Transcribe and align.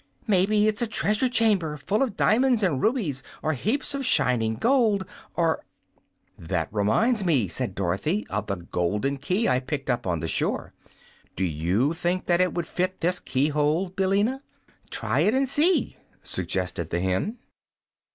"May 0.25 0.47
be 0.47 0.67
it's 0.67 0.81
a 0.81 0.87
treasure 0.87 1.29
chamber 1.29 1.77
full 1.77 2.01
of 2.01 2.17
diamonds 2.17 2.63
and 2.63 2.81
rubies, 2.81 3.21
or 3.43 3.53
heaps 3.53 3.93
of 3.93 4.03
shining 4.03 4.55
gold, 4.55 5.05
or" 5.35 5.63
"That 6.51 6.69
reminds 6.71 7.23
me," 7.23 7.47
said 7.47 7.75
Dorothy, 7.75 8.25
"of 8.31 8.47
the 8.47 8.55
golden 8.55 9.17
key 9.17 9.47
I 9.47 9.59
picked 9.59 9.91
up 9.91 10.07
on 10.07 10.19
the 10.19 10.27
shore. 10.27 10.73
Do 11.35 11.45
you 11.45 11.93
think 11.93 12.25
that 12.25 12.41
it 12.41 12.51
would 12.55 12.65
fit 12.65 12.99
this 13.01 13.19
key 13.19 13.49
hole, 13.49 13.89
Billina?" 13.89 14.41
"Try 14.89 15.19
it 15.19 15.35
and 15.35 15.47
see," 15.47 15.97
suggested 16.23 16.89
the 16.89 16.99
hen. 16.99 17.37